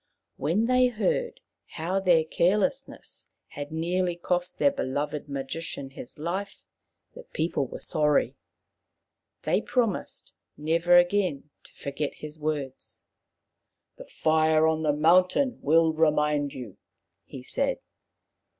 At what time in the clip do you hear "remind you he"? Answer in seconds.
15.93-17.43